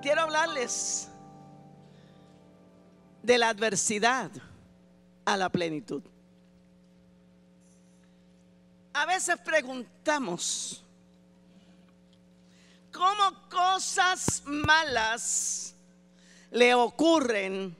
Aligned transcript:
quiero 0.00 0.22
hablarles 0.22 1.08
de 3.22 3.38
la 3.38 3.50
adversidad 3.50 4.30
a 5.24 5.36
la 5.36 5.48
plenitud. 5.48 6.02
A 8.92 9.06
veces 9.06 9.38
preguntamos, 9.44 10.82
¿cómo 12.92 13.48
cosas 13.48 14.42
malas 14.44 15.74
le 16.50 16.74
ocurren 16.74 17.76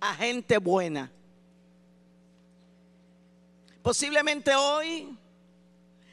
a 0.00 0.14
gente 0.14 0.58
buena? 0.58 1.10
Posiblemente 3.82 4.54
hoy 4.54 5.16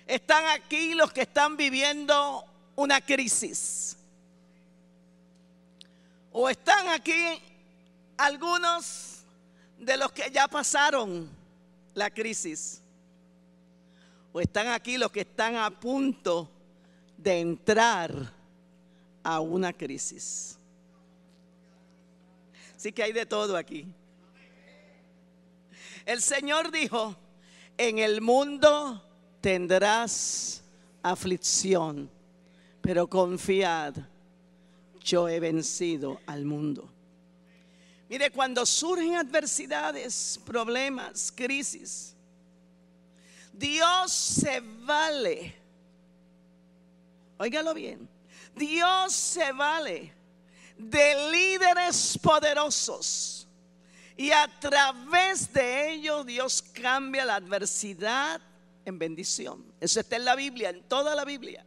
están 0.07 0.45
aquí 0.47 0.95
los 0.95 1.13
que 1.13 1.21
están 1.21 1.55
viviendo 1.55 2.43
una 2.75 2.99
crisis. 2.99 3.98
O 6.31 6.49
están 6.49 6.89
aquí 6.89 7.41
algunos 8.17 9.23
de 9.77 9.97
los 9.97 10.11
que 10.11 10.29
ya 10.31 10.47
pasaron 10.47 11.29
la 11.93 12.09
crisis. 12.09 12.81
O 14.31 14.39
están 14.39 14.67
aquí 14.67 14.97
los 14.97 15.11
que 15.11 15.21
están 15.21 15.55
a 15.55 15.69
punto 15.71 16.49
de 17.17 17.39
entrar 17.39 18.11
a 19.23 19.39
una 19.39 19.73
crisis. 19.73 20.57
Así 22.75 22.91
que 22.91 23.03
hay 23.03 23.11
de 23.11 23.25
todo 23.25 23.57
aquí. 23.57 23.85
El 26.05 26.21
Señor 26.21 26.71
dijo, 26.71 27.15
en 27.77 27.99
el 27.99 28.21
mundo 28.21 29.03
tendrás 29.41 30.63
aflicción, 31.03 32.09
pero 32.81 33.07
confiad, 33.07 33.95
yo 35.03 35.27
he 35.27 35.39
vencido 35.39 36.21
al 36.25 36.45
mundo. 36.45 36.89
Mire, 38.09 38.31
cuando 38.31 38.65
surgen 38.65 39.15
adversidades, 39.15 40.39
problemas, 40.45 41.31
crisis, 41.31 42.15
Dios 43.53 44.11
se 44.11 44.61
vale. 44.61 45.55
Óigalo 47.37 47.73
bien. 47.73 48.09
Dios 48.55 49.13
se 49.13 49.51
vale 49.51 50.13
de 50.77 51.29
líderes 51.31 52.17
poderosos. 52.21 53.47
Y 54.17 54.31
a 54.31 54.47
través 54.59 55.53
de 55.53 55.93
ellos 55.93 56.25
Dios 56.25 56.61
cambia 56.61 57.25
la 57.25 57.35
adversidad 57.35 58.41
en 58.85 58.97
bendición. 58.97 59.63
Eso 59.79 59.99
está 59.99 60.15
en 60.15 60.25
la 60.25 60.35
Biblia, 60.35 60.69
en 60.69 60.81
toda 60.83 61.15
la 61.15 61.23
Biblia. 61.23 61.65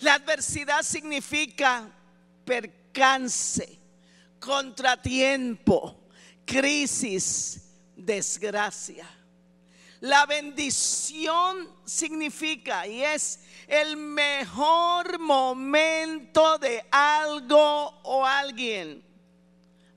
La 0.00 0.14
adversidad 0.14 0.82
significa 0.82 1.88
percance 2.44 3.84
contratiempo, 4.44 5.96
crisis, 6.44 7.62
desgracia. 7.96 9.08
La 10.00 10.26
bendición 10.26 11.66
significa 11.84 12.86
y 12.86 13.02
es 13.02 13.40
el 13.66 13.96
mejor 13.96 15.18
momento 15.18 16.58
de 16.58 16.84
algo 16.90 17.88
o 18.02 18.26
alguien. 18.26 19.02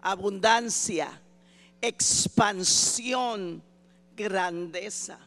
Abundancia, 0.02 1.22
expansión, 1.82 3.61
grandeza. 4.16 5.20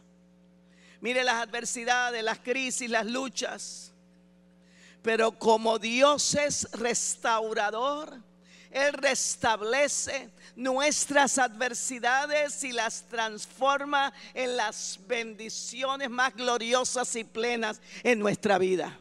Mire 0.99 1.23
las 1.23 1.35
adversidades, 1.35 2.23
las 2.23 2.39
crisis, 2.39 2.89
las 2.89 3.05
luchas. 3.05 3.90
Pero 5.01 5.31
como 5.31 5.79
Dios 5.79 6.35
es 6.35 6.67
restaurador, 6.73 8.21
él 8.71 8.93
restablece 8.93 10.29
nuestras 10.55 11.37
adversidades 11.37 12.63
y 12.63 12.71
las 12.71 13.03
transforma 13.03 14.13
en 14.33 14.55
las 14.55 14.99
bendiciones 15.07 16.09
más 16.09 16.35
gloriosas 16.35 17.15
y 17.15 17.23
plenas 17.23 17.81
en 18.03 18.19
nuestra 18.19 18.57
vida. 18.57 18.97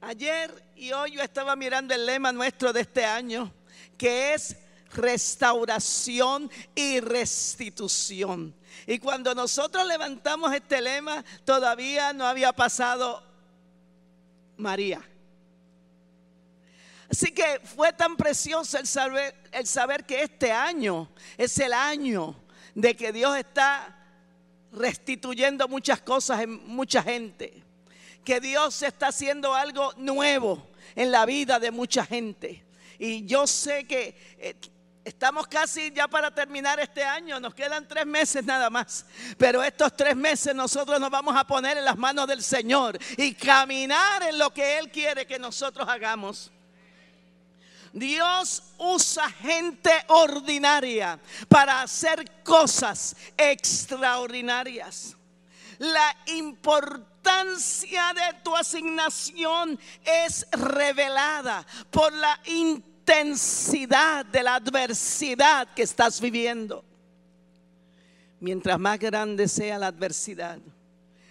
Ayer 0.00 0.64
y 0.76 0.92
hoy 0.92 1.12
yo 1.12 1.22
estaba 1.22 1.56
mirando 1.56 1.92
el 1.92 2.06
lema 2.06 2.30
nuestro 2.30 2.72
de 2.72 2.82
este 2.82 3.04
año, 3.04 3.52
que 3.96 4.32
es 4.32 4.56
restauración 4.94 6.50
y 6.74 7.00
restitución. 7.00 8.54
Y 8.86 8.98
cuando 9.00 9.34
nosotros 9.34 9.86
levantamos 9.86 10.54
este 10.54 10.80
lema, 10.80 11.24
todavía 11.44 12.12
no 12.12 12.26
había 12.26 12.52
pasado 12.52 13.27
María. 14.58 15.00
Así 17.10 17.32
que 17.32 17.60
fue 17.64 17.92
tan 17.92 18.16
precioso 18.16 18.78
el 18.78 18.86
saber, 18.86 19.34
el 19.50 19.66
saber 19.66 20.04
que 20.04 20.22
este 20.22 20.52
año 20.52 21.08
es 21.38 21.58
el 21.58 21.72
año 21.72 22.36
de 22.74 22.94
que 22.94 23.12
Dios 23.12 23.36
está 23.36 23.96
restituyendo 24.72 25.66
muchas 25.68 26.00
cosas 26.02 26.42
en 26.42 26.66
mucha 26.66 27.02
gente. 27.02 27.62
Que 28.24 28.40
Dios 28.40 28.82
está 28.82 29.08
haciendo 29.08 29.54
algo 29.54 29.94
nuevo 29.96 30.68
en 30.94 31.10
la 31.10 31.24
vida 31.24 31.58
de 31.58 31.70
mucha 31.70 32.04
gente. 32.04 32.62
Y 32.98 33.24
yo 33.24 33.46
sé 33.46 33.84
que 33.84 34.14
eh, 34.38 34.54
estamos 35.04 35.46
casi 35.46 35.90
ya 35.92 36.08
para 36.08 36.30
terminar 36.30 36.78
este 36.80 37.04
año, 37.04 37.40
nos 37.40 37.54
quedan 37.54 37.86
tres 37.86 38.06
meses 38.06 38.44
nada 38.44 38.70
más. 38.70 39.06
Pero 39.36 39.62
estos 39.62 39.96
tres 39.96 40.16
meses 40.16 40.54
nosotros 40.54 41.00
nos 41.00 41.10
vamos 41.10 41.34
a 41.36 41.46
poner 41.46 41.78
en 41.78 41.84
las 41.84 41.96
manos 41.96 42.26
del 42.26 42.42
Señor 42.42 42.98
y 43.16 43.34
caminar 43.34 44.22
en 44.22 44.38
lo 44.38 44.50
que 44.50 44.78
Él 44.78 44.90
quiere 44.90 45.26
que 45.26 45.38
nosotros 45.38 45.88
hagamos. 45.88 46.50
Dios 47.92 48.62
usa 48.78 49.28
gente 49.30 49.90
ordinaria 50.08 51.18
para 51.48 51.82
hacer 51.82 52.42
cosas 52.42 53.16
extraordinarias. 53.36 55.16
La 55.78 56.16
importancia 56.26 58.12
de 58.14 58.38
tu 58.42 58.54
asignación 58.56 59.78
es 60.04 60.46
revelada 60.52 61.64
por 61.90 62.12
la 62.12 62.38
intensidad 63.08 64.26
de 64.26 64.42
la 64.42 64.56
adversidad 64.56 65.72
que 65.74 65.82
estás 65.82 66.20
viviendo. 66.20 66.84
Mientras 68.40 68.78
más 68.78 68.98
grande 68.98 69.48
sea 69.48 69.78
la 69.78 69.86
adversidad, 69.88 70.58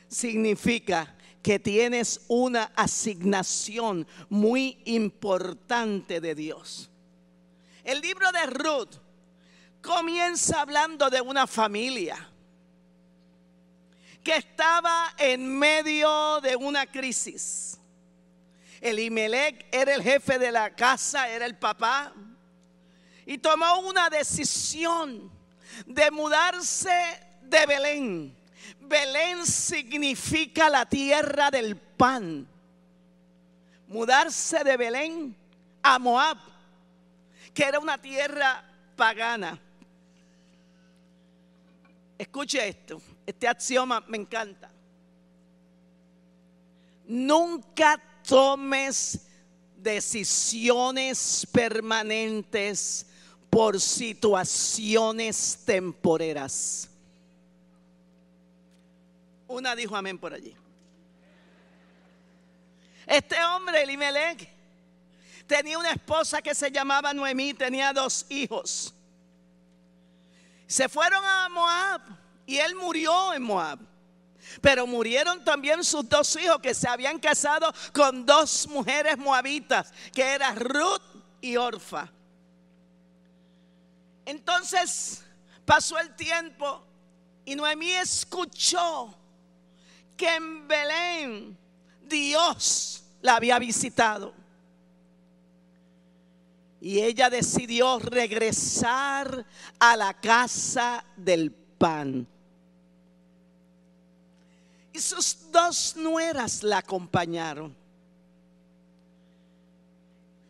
significa 0.08 1.16
que 1.42 1.60
tienes 1.60 2.22
una 2.28 2.72
asignación 2.76 4.08
muy 4.28 4.82
importante 4.86 6.20
de 6.20 6.36
Dios. 6.36 6.90
El 7.84 8.02
libro 8.02 8.32
de 8.32 8.46
Ruth 8.48 8.96
comienza 9.82 10.62
hablando 10.62 11.09
de 11.09 11.22
una 11.22 11.46
familia 11.46 12.30
que 14.24 14.36
estaba 14.36 15.14
en 15.18 15.48
medio 15.58 16.42
de 16.42 16.56
una 16.56 16.88
crisis. 16.88 17.80
Elimelech 18.82 19.66
era 19.72 19.94
el 19.94 20.04
jefe 20.04 20.40
de 20.40 20.52
la 20.52 20.76
casa, 20.76 21.30
era 21.30 21.46
el 21.46 21.58
papá, 21.58 22.14
y 23.26 23.38
tomó 23.38 23.80
una 23.80 24.10
decisión 24.10 25.32
de 25.86 26.12
mudarse 26.12 26.92
de 27.42 27.66
Belén 27.66 28.38
Belén 28.88 29.46
significa 29.46 30.70
la 30.70 30.86
tierra 30.86 31.52
del 31.52 31.76
pan. 31.76 32.48
Mudarse 33.88 34.64
de 34.64 34.78
Belén 34.78 35.36
a 35.82 36.00
Moab, 36.00 36.38
que 37.54 37.64
era 37.64 37.80
una 37.80 37.98
tierra 37.98 38.64
pagana. 38.96 39.59
Escuche 42.18 42.68
esto, 42.68 43.02
este 43.26 43.48
axioma 43.48 44.02
me 44.08 44.18
encanta. 44.18 44.70
Nunca 47.06 48.02
tomes 48.28 49.20
decisiones 49.78 51.47
permanentes 51.52 53.08
por 53.50 53.79
situaciones 53.79 55.64
temporeras. 55.66 56.90
Una 59.47 59.76
dijo 59.76 59.96
amén 59.96 60.20
por 60.20 60.34
allí. 60.34 60.53
Este 63.06 63.41
hombre, 63.46 63.84
Elimelech, 63.84 64.50
tenía 65.47 65.80
una 65.80 65.91
esposa 65.91 66.41
que 66.41 66.53
se 66.53 66.70
llamaba 66.70 67.14
Noemí, 67.14 67.53
tenía 67.53 67.94
dos 67.94 68.26
hijos. 68.30 68.94
Se 70.68 70.90
fueron 70.90 71.23
a 71.23 71.47
Moab 71.47 72.02
y 72.46 72.58
él 72.58 72.76
murió 72.76 73.34
en 73.34 73.44
Moab. 73.44 73.80
Pero 74.61 74.88
murieron 74.88 75.44
también 75.44 75.84
sus 75.84 76.08
dos 76.08 76.35
hijos 76.35 76.59
que 76.59 76.73
se 76.73 76.88
habían 76.88 77.20
casado 77.20 77.73
con 77.94 78.26
dos 78.26 78.67
mujeres 78.67 79.17
moabitas, 79.17 79.94
que 80.14 80.23
eran 80.23 80.55
Ruth 80.55 81.02
y 81.41 81.58
Orfa. 81.58 82.11
Entonces 84.26 85.23
pasó 85.66 85.97
el 85.99 86.16
tiempo 86.16 86.84
y 87.46 87.55
Noemí 87.55 87.91
escuchó 87.91 89.16
que 90.17 90.35
en 90.35 90.67
Belén 90.67 91.58
Dios 92.02 93.03
la 93.22 93.35
había 93.35 93.59
visitado. 93.59 94.34
Y 96.82 96.99
ella 96.99 97.29
decidió 97.29 97.99
regresar 97.99 99.46
a 99.79 99.96
la 99.96 100.14
casa 100.14 101.03
del 101.16 101.52
pan. 101.52 102.28
Y 104.97 104.99
sus 104.99 105.52
dos 105.52 105.96
nueras 105.96 106.64
la 106.64 106.79
acompañaron. 106.79 107.76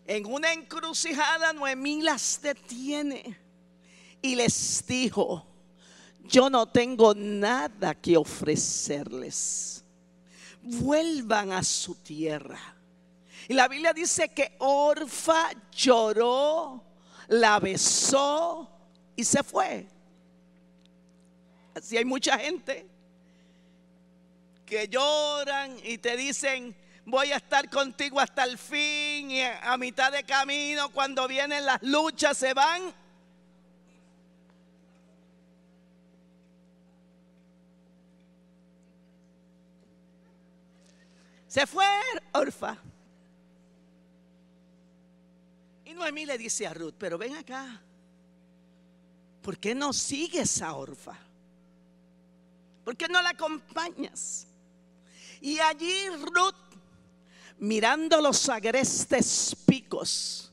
En 0.05 0.25
una 0.25 0.53
encrucijada 0.53 1.51
Noemí 1.51 2.01
las 2.01 2.41
detiene 2.41 3.37
y 4.21 4.35
les 4.35 4.87
dijo, 4.87 5.45
yo 6.23 6.49
no 6.49 6.65
tengo 6.65 7.13
nada 7.13 7.93
que 7.93 8.15
ofrecerles. 8.15 9.83
Vuelvan 10.61 11.51
a 11.51 11.61
su 11.61 11.95
tierra. 11.95 12.73
Y 13.49 13.53
la 13.53 13.67
Biblia 13.67 13.91
dice 13.91 14.29
que 14.29 14.55
Orfa 14.59 15.49
lloró, 15.73 16.81
la 17.27 17.59
besó 17.59 18.69
y 19.13 19.25
se 19.25 19.43
fue. 19.43 19.89
Así 21.75 21.97
hay 21.97 22.05
mucha 22.05 22.39
gente 22.39 22.96
que 24.67 24.89
lloran 24.89 25.77
y 25.83 25.97
te 25.97 26.17
dicen, 26.17 26.75
voy 27.05 27.31
a 27.31 27.37
estar 27.37 27.69
contigo 27.69 28.19
hasta 28.19 28.43
el 28.43 28.57
fin 28.57 29.31
y 29.31 29.41
a 29.41 29.77
mitad 29.77 30.11
de 30.11 30.23
camino 30.23 30.89
cuando 30.91 31.25
vienen 31.27 31.65
las 31.65 31.81
luchas 31.81 32.37
se 32.37 32.53
van. 32.53 32.93
Se 41.47 41.65
fue 41.65 41.85
Orfa. 42.33 42.77
Y 45.85 45.93
Noemí 45.93 46.25
le 46.25 46.37
dice 46.37 46.67
a 46.67 46.73
Ruth, 46.73 46.95
pero 46.97 47.17
ven 47.17 47.37
acá, 47.37 47.81
¿por 49.41 49.57
qué 49.57 49.73
no 49.73 49.93
sigues 49.93 50.61
a 50.61 50.73
Orfa? 50.75 51.17
¿Por 52.83 52.97
qué 52.97 53.07
no 53.07 53.21
la 53.21 53.29
acompañas? 53.29 54.47
Y 55.41 55.59
allí 55.59 56.07
Ruth 56.09 56.55
mirando 57.59 58.21
los 58.21 58.47
agrestes 58.49 59.55
picos, 59.65 60.51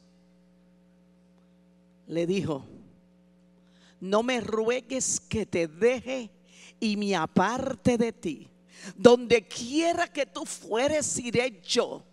le 2.07 2.27
dijo, 2.27 2.67
no 4.01 4.23
me 4.23 4.41
ruegues 4.41 5.21
que 5.21 5.47
te 5.47 5.67
deje 5.67 6.31
y 6.79 6.97
me 6.97 7.17
aparte 7.17 7.97
de 7.97 8.13
ti. 8.13 8.51
Donde 8.97 9.47
quiera 9.49 10.07
que 10.07 10.27
tú 10.27 10.45
fueres, 10.45 11.19
iré 11.19 11.63
yo. 11.67 12.05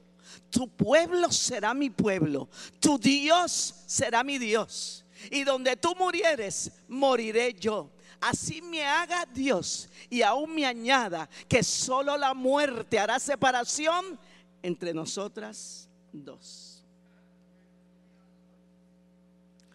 Tu 0.49 0.69
pueblo 0.69 1.31
será 1.31 1.73
mi 1.73 1.89
pueblo. 1.89 2.49
Tu 2.79 2.97
Dios 2.97 3.83
será 3.87 4.23
mi 4.23 4.37
Dios. 4.37 5.03
Y 5.29 5.43
donde 5.43 5.75
tú 5.75 5.93
murieres, 5.97 6.71
moriré 6.87 7.53
yo. 7.53 7.91
Así 8.21 8.61
me 8.61 8.85
haga 8.85 9.25
Dios 9.25 9.89
y 10.07 10.21
aún 10.21 10.53
me 10.53 10.63
añada 10.63 11.27
que 11.49 11.63
solo 11.63 12.15
la 12.15 12.35
muerte 12.35 12.99
hará 12.99 13.19
separación 13.19 14.19
entre 14.61 14.93
nosotras 14.93 15.89
dos. 16.13 16.83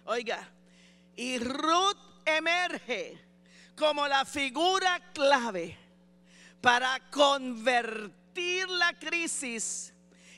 Oiga, 0.05 0.49
y 1.17 1.39
Ruth 1.39 1.99
emerge 2.25 3.19
como 3.77 4.07
la 4.07 4.25
figura 4.25 5.01
clave 5.13 5.77
para 6.61 7.01
convertir 7.11 8.69
la 8.69 8.97
crisis 8.97 9.93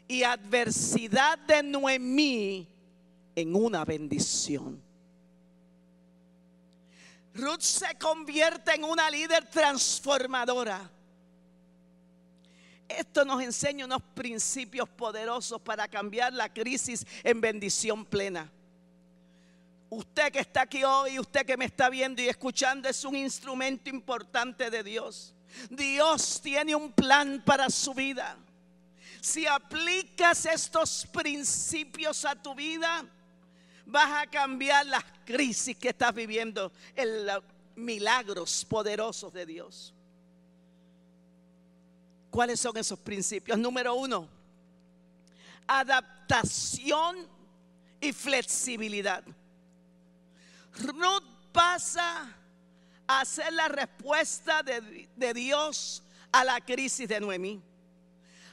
y 0.06 0.22
adversidad 0.22 1.38
de 1.40 1.62
Noemí 1.62 2.66
en 3.34 3.54
una 3.54 3.84
bendición. 3.84 4.87
Ruth 7.34 7.60
se 7.60 7.96
convierte 7.96 8.74
en 8.74 8.84
una 8.84 9.10
líder 9.10 9.48
transformadora 9.48 10.90
esto 12.88 13.24
nos 13.24 13.42
enseña 13.42 13.84
unos 13.84 14.02
principios 14.14 14.88
poderosos 14.88 15.60
para 15.60 15.86
cambiar 15.86 16.32
la 16.32 16.52
crisis 16.52 17.06
en 17.22 17.40
bendición 17.40 18.04
plena. 18.04 18.50
Usted 19.90 20.32
que 20.32 20.40
está 20.40 20.62
aquí 20.62 20.84
hoy, 20.84 21.18
usted 21.18 21.46
que 21.46 21.56
me 21.56 21.66
está 21.66 21.90
viendo 21.90 22.22
y 22.22 22.28
escuchando, 22.28 22.88
es 22.88 23.04
un 23.04 23.14
instrumento 23.14 23.90
importante 23.90 24.70
de 24.70 24.82
Dios. 24.82 25.34
Dios 25.70 26.40
tiene 26.42 26.74
un 26.74 26.92
plan 26.92 27.42
para 27.44 27.70
su 27.70 27.94
vida. 27.94 28.36
Si 29.20 29.46
aplicas 29.46 30.46
estos 30.46 31.06
principios 31.12 32.24
a 32.24 32.34
tu 32.36 32.54
vida, 32.54 33.04
vas 33.88 34.22
a 34.22 34.26
cambiar 34.26 34.84
las 34.86 35.04
crisis 35.24 35.76
que 35.76 35.88
estás 35.88 36.14
viviendo 36.14 36.70
en 36.94 37.26
los 37.26 37.42
milagros 37.74 38.64
poderosos 38.66 39.32
de 39.32 39.46
Dios. 39.46 39.94
¿Cuáles 42.30 42.60
son 42.60 42.76
esos 42.76 42.98
principios? 42.98 43.58
Número 43.58 43.94
uno, 43.94 44.28
adaptación 45.66 47.26
y 47.98 48.12
flexibilidad. 48.12 49.24
Ruth 50.74 51.24
pasa 51.50 52.36
a 53.06 53.24
ser 53.24 53.54
la 53.54 53.68
respuesta 53.68 54.62
de, 54.62 55.08
de, 55.16 55.34
Dios 55.34 56.02
a 56.30 56.44
la 56.44 56.60
crisis 56.60 57.08
de 57.08 57.18
Noemí. 57.20 57.62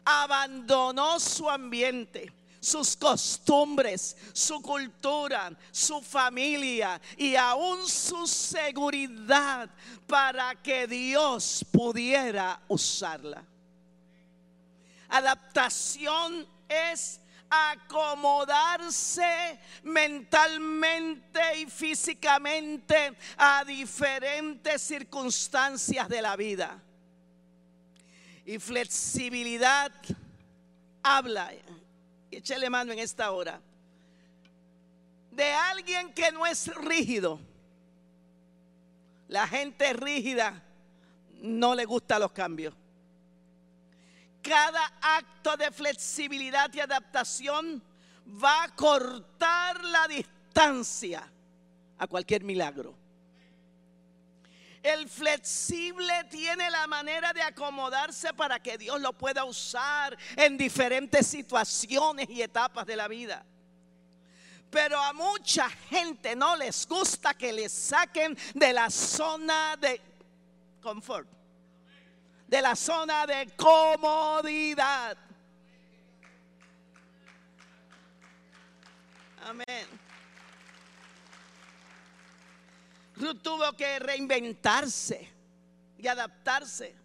Abandonó 0.06 1.20
su 1.20 1.50
ambiente, 1.50 2.32
sus 2.66 2.98
costumbres, 2.98 4.18
su 4.34 4.60
cultura, 4.60 5.56
su 5.72 6.02
familia 6.02 7.00
y 7.16 7.36
aún 7.36 7.88
su 7.88 8.26
seguridad 8.26 9.70
para 10.08 10.56
que 10.56 10.88
Dios 10.88 11.64
pudiera 11.72 12.60
usarla. 12.68 13.44
Adaptación 15.10 16.48
es 16.68 17.22
acomodarse 17.48 19.60
mentalmente 19.84 21.60
y 21.60 21.68
físicamente 21.68 23.16
a 23.38 23.64
diferentes 23.64 24.82
circunstancias 24.82 26.10
de 26.10 26.22
la 26.24 26.36
vida. 26.36 26.82
Y 28.44 28.58
flexibilidad 28.58 29.92
habla, 31.04 31.52
échale 32.38 32.70
mano 32.70 32.94
en 32.94 33.00
esta 33.00 33.32
hora, 33.32 33.62
de 35.32 35.54
alguien 35.54 36.14
que 36.14 36.32
no 36.32 36.46
es 36.46 36.74
rígido. 36.76 37.40
La 39.28 39.48
gente 39.48 39.92
rígida 39.94 40.64
no 41.42 41.76
le 41.76 41.86
gusta 41.86 42.20
los 42.20 42.32
cambios 42.32 42.74
cada 44.48 44.94
acto 45.02 45.58
de 45.58 45.72
flexibilidad 45.72 46.72
y 46.72 46.80
adaptación 46.80 47.82
va 48.44 48.64
a 48.64 48.76
cortar 48.76 49.84
la 49.84 50.08
distancia 50.08 51.28
a 51.98 52.08
cualquier 52.08 52.44
milagro. 52.44 52.96
El 54.86 55.10
flexible 55.10 56.14
tiene 56.30 56.70
la 56.70 56.86
manera 56.86 57.34
de 57.34 57.42
acomodarse 57.42 58.32
para 58.36 58.60
que 58.60 58.78
Dios 58.78 59.02
lo 59.02 59.14
pueda 59.14 59.44
usar 59.44 60.16
en 60.36 60.60
diferentes 60.60 61.26
situaciones 61.26 62.30
y 62.30 62.44
etapas 62.44 62.86
de 62.86 62.96
la 62.96 63.08
vida. 63.08 63.44
Pero 64.70 65.00
a 65.00 65.12
mucha 65.12 65.68
gente 65.90 66.36
no 66.36 66.56
les 66.56 66.86
gusta 66.88 67.34
que 67.34 67.52
les 67.52 67.72
saquen 67.72 68.38
de 68.54 68.74
la 68.74 68.92
zona 68.92 69.76
de 69.78 70.00
confort 70.82 71.28
de 72.48 72.62
la 72.62 72.76
zona 72.76 73.26
de 73.26 73.48
comodidad. 73.58 75.18
Amén. 79.44 80.05
Tuvo 83.42 83.74
que 83.74 84.00
reinventarse 84.00 85.32
y 85.98 86.08
adaptarse. 86.08 86.96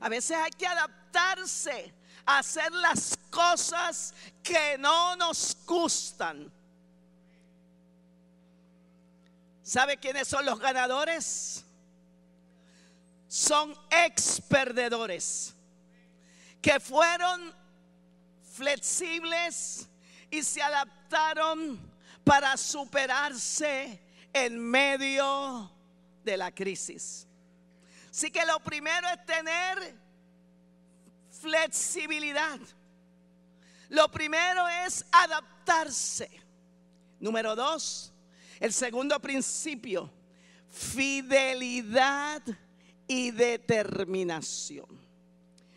A 0.00 0.08
veces 0.08 0.36
hay 0.36 0.50
que 0.50 0.66
adaptarse 0.66 1.92
a 2.24 2.38
hacer 2.38 2.72
las 2.72 3.18
cosas 3.30 4.14
que 4.42 4.76
no 4.78 5.16
nos 5.16 5.56
gustan. 5.66 6.52
¿Sabe 9.62 9.96
quiénes 9.96 10.28
son 10.28 10.46
los 10.46 10.58
ganadores? 10.58 11.66
son 13.28 13.76
ex 13.90 14.40
perdedores 14.48 15.54
que 16.62 16.80
fueron 16.80 17.54
flexibles 18.54 19.88
y 20.30 20.42
se 20.42 20.62
adaptaron 20.62 21.78
para 22.24 22.56
superarse 22.56 24.00
en 24.44 24.58
medio 24.58 25.70
de 26.22 26.36
la 26.36 26.54
crisis. 26.54 27.26
Así 28.10 28.30
que 28.30 28.44
lo 28.44 28.60
primero 28.60 29.08
es 29.08 29.24
tener 29.24 29.94
flexibilidad. 31.40 32.58
Lo 33.88 34.10
primero 34.10 34.68
es 34.84 35.04
adaptarse. 35.10 36.28
Número 37.18 37.56
dos, 37.56 38.12
el 38.60 38.72
segundo 38.74 39.18
principio, 39.20 40.12
fidelidad 40.70 42.42
y 43.06 43.30
determinación. 43.30 44.86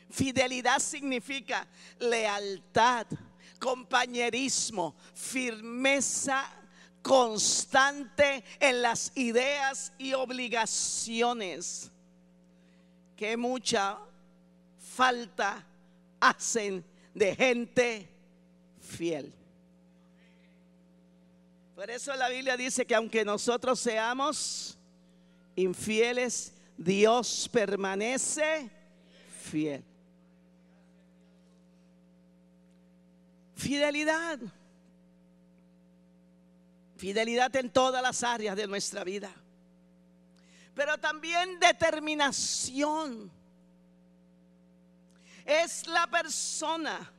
Fidelidad 0.10 0.80
significa 0.80 1.66
lealtad, 2.00 3.08
compañerismo, 3.60 4.96
firmeza 5.14 6.59
constante 7.02 8.44
en 8.60 8.82
las 8.82 9.12
ideas 9.16 9.94
y 9.98 10.14
obligaciones 10.14 11.92
que 13.16 13.36
mucha 13.38 13.98
falta 14.78 15.66
hacen 16.20 16.84
de 17.14 17.36
gente 17.36 18.10
fiel. 18.80 19.34
Por 21.76 21.90
eso 21.90 22.14
la 22.16 22.28
Biblia 22.30 22.58
dice 22.58 22.86
que 22.86 22.96
aunque 22.96 23.24
nosotros 23.24 23.80
seamos 23.80 24.78
infieles, 25.56 26.54
Dios 26.78 27.50
permanece 27.52 28.70
fiel. 29.42 29.84
Fidelidad. 33.56 34.40
Fidelidad 37.00 37.56
en 37.56 37.70
todas 37.70 38.04
las 38.04 38.24
áreas 38.24 38.58
de 38.58 38.68
nuestra 38.68 39.06
vida. 39.06 39.32
Pero 40.76 40.98
también 40.98 41.58
determinación. 41.58 43.32
Es 45.46 45.88
la 45.88 46.08
persona 46.08 47.10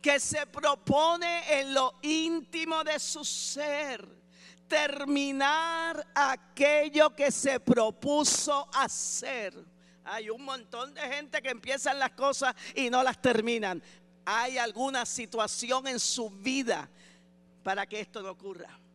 que 0.00 0.18
se 0.18 0.46
propone 0.46 1.60
en 1.60 1.74
lo 1.74 1.98
íntimo 2.00 2.82
de 2.82 2.98
su 2.98 3.26
ser 3.26 4.08
terminar 4.66 6.06
aquello 6.14 7.14
que 7.14 7.30
se 7.30 7.60
propuso 7.60 8.66
hacer. 8.72 9.52
Hay 10.02 10.30
un 10.30 10.46
montón 10.46 10.94
de 10.94 11.02
gente 11.02 11.42
que 11.42 11.50
empiezan 11.50 11.98
las 11.98 12.12
cosas 12.12 12.54
y 12.74 12.88
no 12.88 13.02
las 13.02 13.20
terminan. 13.20 13.82
Hay 14.24 14.56
alguna 14.56 15.04
situación 15.04 15.86
en 15.88 16.00
su 16.00 16.30
vida 16.30 16.88
para 17.62 17.86
que 17.86 18.00
esto 18.00 18.22
no 18.22 18.30
ocurra. 18.30 18.85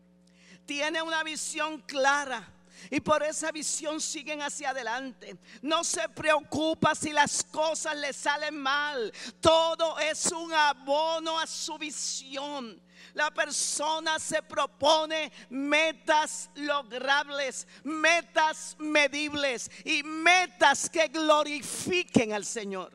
Tiene 0.72 1.02
una 1.02 1.22
visión 1.22 1.82
clara 1.82 2.48
y 2.90 3.02
por 3.02 3.22
esa 3.24 3.52
visión 3.52 4.00
siguen 4.00 4.42
hacia 4.42 4.70
adelante. 4.70 5.36
No 5.62 5.84
se 5.84 6.08
preocupa 6.08 6.96
si 6.96 7.12
las 7.12 7.44
cosas 7.44 7.98
le 7.98 8.14
salen 8.14 8.58
mal. 8.58 9.12
Todo 9.42 10.00
es 10.00 10.32
un 10.32 10.54
abono 10.54 11.38
a 11.38 11.46
su 11.46 11.78
visión. 11.78 12.82
La 13.14 13.30
persona 13.32 14.18
se 14.18 14.42
propone 14.44 15.30
metas 15.50 16.50
logrables, 16.56 17.68
metas 17.84 18.78
medibles 18.80 19.70
y 19.84 20.04
metas 20.04 20.90
que 20.90 21.10
glorifiquen 21.10 22.32
al 22.32 22.46
Señor. 22.46 22.94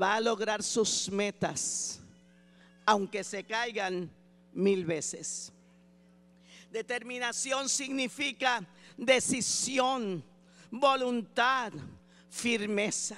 Va 0.00 0.14
a 0.14 0.20
lograr 0.20 0.62
sus 0.62 1.10
metas, 1.10 1.98
aunque 2.86 3.24
se 3.24 3.42
caigan 3.42 4.08
mil 4.54 4.84
veces. 4.84 5.52
Determinación 6.70 7.68
significa 7.68 8.64
decisión, 8.96 10.24
voluntad, 10.70 11.72
firmeza. 12.28 13.16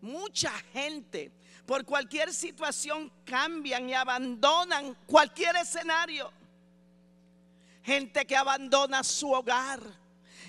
Mucha 0.00 0.50
gente 0.72 1.32
por 1.66 1.84
cualquier 1.84 2.32
situación 2.32 3.12
cambian 3.24 3.88
y 3.88 3.94
abandonan 3.94 4.94
cualquier 5.06 5.56
escenario. 5.56 6.30
Gente 7.82 8.26
que 8.26 8.36
abandona 8.36 9.02
su 9.02 9.30
hogar, 9.32 9.80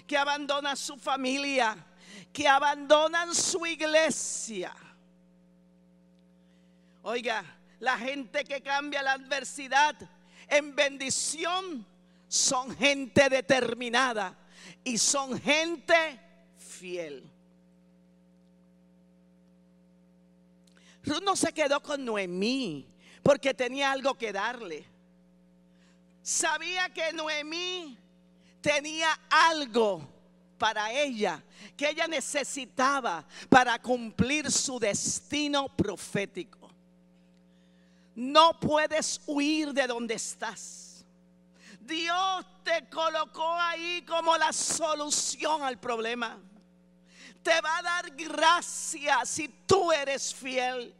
que 0.05 0.17
abandona 0.17 0.75
su 0.75 0.97
familia, 0.97 1.77
que 2.31 2.47
abandonan 2.47 3.33
su 3.33 3.65
iglesia. 3.65 4.73
Oiga, 7.01 7.43
la 7.79 7.97
gente 7.97 8.43
que 8.43 8.61
cambia 8.61 9.01
la 9.01 9.13
adversidad 9.13 9.95
en 10.47 10.75
bendición 10.75 11.85
son 12.27 12.75
gente 12.75 13.29
determinada 13.29 14.37
y 14.83 14.97
son 14.97 15.39
gente 15.39 16.19
fiel. 16.57 17.29
Ruth 21.03 21.23
no 21.23 21.35
se 21.35 21.53
quedó 21.53 21.81
con 21.81 22.03
Noemí 22.03 22.87
porque 23.23 23.53
tenía 23.53 23.91
algo 23.91 24.15
que 24.15 24.31
darle. 24.31 24.85
Sabía 26.21 26.89
que 26.89 27.13
Noemí 27.13 27.97
tenía 28.61 29.17
algo 29.29 30.07
para 30.57 30.91
ella 30.91 31.41
que 31.77 31.89
ella 31.89 32.07
necesitaba 32.07 33.25
para 33.47 33.79
cumplir 33.79 34.51
su 34.51 34.77
destino 34.79 35.69
profético. 35.69 36.58
No 38.19 38.59
puedes 38.59 39.21
huir 39.25 39.71
de 39.73 39.87
donde 39.87 40.15
estás. 40.15 41.05
Dios 41.79 42.45
te 42.63 42.87
colocó 42.89 43.53
ahí 43.53 44.03
como 44.05 44.37
la 44.37 44.51
solución 44.51 45.63
al 45.63 45.79
problema 45.79 46.37
te 47.43 47.61
va 47.61 47.77
a 47.77 47.81
dar 47.81 48.11
gracia 48.15 49.25
si 49.25 49.47
tú 49.47 49.91
eres 49.91 50.33
fiel. 50.33 50.93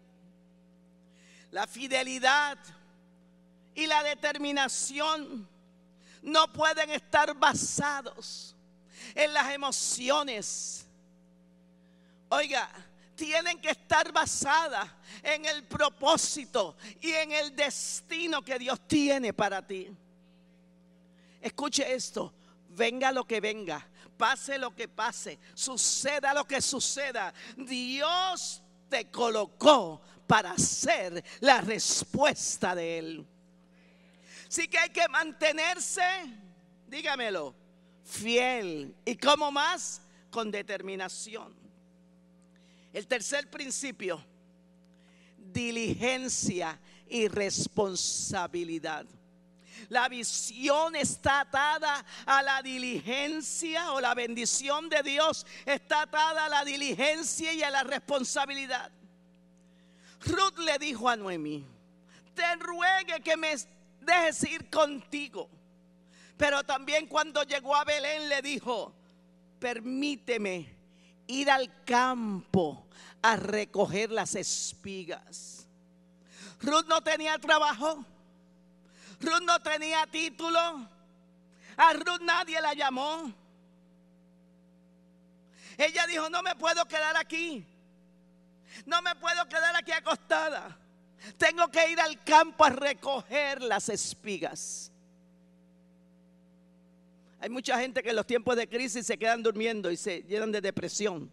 La 1.52 1.68
fidelidad 1.68 2.58
y 3.74 3.88
la 3.88 4.04
determinación 4.04 5.48
no 6.22 6.52
pueden 6.54 6.92
estar 6.92 7.34
basados 7.36 8.56
en 9.16 9.34
las 9.34 9.52
emociones. 9.52 10.86
Oiga, 12.30 12.70
tienen 13.20 13.60
que 13.60 13.72
estar 13.72 14.14
basadas 14.14 14.90
en 15.22 15.44
el 15.44 15.66
propósito 15.66 16.78
y 17.02 17.12
en 17.12 17.34
el 17.34 17.54
destino 17.54 18.42
que 18.42 18.58
Dios 18.58 18.80
tiene 18.88 19.34
para 19.34 19.62
ti. 19.68 19.90
Escuche 21.42 21.94
esto, 21.94 22.34
venga 22.70 23.12
lo 23.12 23.26
que 23.26 23.42
venga, 23.42 23.86
pase 24.16 24.58
lo 24.58 24.74
que 24.74 24.88
pase, 24.88 25.38
suceda 25.54 26.34
lo 26.34 26.46
que 26.46 26.62
suceda, 26.62 27.34
Dios 27.58 28.64
te 28.88 29.12
colocó 29.12 30.02
para 30.26 30.58
ser 30.58 31.22
la 31.42 31.60
respuesta 31.60 32.74
de 32.74 33.00
Él. 33.00 33.28
Así 34.48 34.70
que 34.70 34.80
hay 34.80 34.92
que 34.92 35.10
mantenerse, 35.10 36.02
dígamelo, 36.88 37.54
fiel. 38.06 38.96
¿Y 39.04 39.18
cómo 39.18 39.52
más? 39.52 40.02
Con 40.32 40.50
determinación. 40.52 41.59
El 42.92 43.08
tercer 43.08 43.50
principio, 43.50 44.24
diligencia 45.38 46.80
y 47.08 47.28
responsabilidad. 47.28 49.06
La 49.88 50.10
visión 50.10 50.96
está 50.96 51.42
atada 51.42 52.06
a 52.26 52.44
la 52.44 52.62
diligencia 52.62 53.94
o 53.94 54.02
la 54.02 54.14
bendición 54.14 54.90
de 54.90 55.02
Dios 55.04 55.46
está 55.66 56.02
atada 56.02 56.46
a 56.46 56.50
la 56.50 56.66
diligencia 56.66 57.54
y 57.54 57.64
a 57.64 57.70
la 57.70 57.84
responsabilidad. 57.84 58.92
Ruth 60.26 60.58
le 60.60 60.78
dijo 60.80 61.08
a 61.08 61.16
Noemí, 61.16 61.66
te 62.34 62.56
ruegue 62.58 63.22
que 63.24 63.38
me 63.38 63.56
dejes 64.02 64.44
ir 64.44 64.70
contigo. 64.70 65.50
Pero 66.36 66.64
también 66.64 67.08
cuando 67.08 67.44
llegó 67.44 67.76
a 67.76 67.84
Belén 67.84 68.30
le 68.30 68.42
dijo, 68.42 68.94
permíteme 69.60 70.79
ir 71.30 71.50
al 71.50 71.84
campo 71.86 72.88
a 73.22 73.36
recoger 73.36 74.12
las 74.12 74.36
espigas. 74.36 75.68
Ruth 76.60 76.86
no 76.88 77.02
tenía 77.02 77.38
trabajo. 77.38 78.04
Ruth 79.22 79.44
no 79.44 79.60
tenía 79.62 80.06
título. 80.08 80.60
A 81.78 81.94
Ruth 81.94 82.22
nadie 82.22 82.60
la 82.60 82.74
llamó. 82.74 83.32
Ella 85.78 86.08
dijo, 86.08 86.30
no 86.30 86.42
me 86.42 86.56
puedo 86.56 86.86
quedar 86.86 87.16
aquí. 87.16 87.66
No 88.86 89.02
me 89.02 89.16
puedo 89.16 89.48
quedar 89.48 89.76
aquí 89.76 89.92
acostada. 89.92 90.78
Tengo 91.38 91.68
que 91.70 91.92
ir 91.92 92.02
al 92.02 92.24
campo 92.24 92.66
a 92.66 92.70
recoger 92.70 93.62
las 93.62 93.88
espigas. 93.90 94.89
Hay 97.40 97.50
mucha 97.50 97.80
gente 97.80 98.04
que 98.04 98.10
en 98.10 98.16
los 98.16 98.26
tiempos 98.26 98.56
de 98.56 98.68
crisis 98.68 99.06
se 99.06 99.18
quedan 99.18 99.42
durmiendo 99.42 99.90
y 99.90 99.98
se 99.98 100.24
llenan 100.24 100.52
de 100.52 100.62
depresión. 100.62 101.32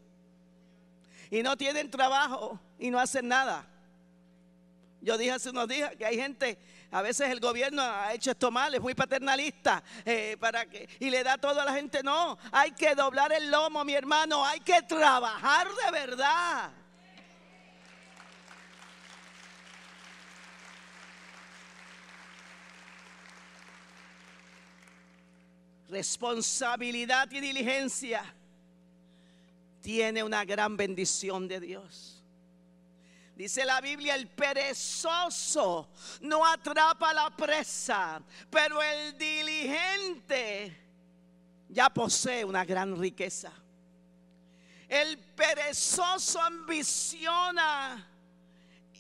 Y 1.31 1.43
no 1.43 1.57
tienen 1.57 1.91
trabajo 1.91 2.61
y 2.79 2.91
no 2.91 2.99
hacen 2.99 3.29
nada. 3.29 3.69
Yo 5.01 5.19
dije 5.19 5.33
hace 5.33 5.51
unos 5.51 5.69
días 5.69 5.95
que 5.97 6.07
hay 6.07 6.17
gente 6.17 6.59
a 6.91 7.03
veces 7.03 7.29
el 7.31 7.41
gobierno 7.41 7.83
ha 7.83 8.13
hecho 8.15 8.31
esto 8.31 8.51
mal, 8.51 8.75
es 8.75 8.81
muy 8.81 8.95
paternalista 8.95 9.83
eh, 10.05 10.37
para 10.39 10.67
que, 10.67 10.89
y 11.01 11.11
le 11.11 11.23
da 11.23 11.37
todo 11.37 11.61
a 11.61 11.65
la 11.65 11.75
gente. 11.75 12.03
No, 12.03 12.39
hay 12.53 12.73
que 12.73 12.95
doblar 12.95 13.33
el 13.33 13.51
lomo, 13.51 13.85
mi 13.85 13.95
hermano, 13.95 14.45
hay 14.45 14.61
que 14.61 14.83
trabajar 14.83 15.67
de 15.69 15.91
verdad. 15.91 16.71
Responsabilidad 25.89 27.31
y 27.31 27.41
diligencia, 27.41 28.25
tiene 29.81 30.23
una 30.23 30.45
gran 30.45 30.77
bendición 30.77 31.47
de 31.47 31.61
Dios. 31.61 32.25
Dice 33.37 33.65
la 33.65 33.81
Biblia, 33.81 34.15
el 34.15 34.29
perezoso 34.29 35.91
no 36.23 36.45
atrapa 36.47 37.13
la 37.13 37.31
presa, 37.37 38.23
pero 38.51 38.83
el 38.83 39.17
diligente 39.19 40.77
ya 41.69 41.91
posee 41.91 42.45
una 42.45 42.65
gran 42.65 42.99
riqueza. 42.99 43.53
El 44.89 45.19
perezoso 45.19 46.41
ambiciona 46.41 48.09